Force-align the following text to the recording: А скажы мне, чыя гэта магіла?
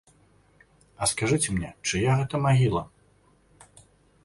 А 1.01 1.09
скажы 1.11 1.37
мне, 1.57 1.69
чыя 1.89 2.11
гэта 2.23 2.35
магіла? 2.49 2.83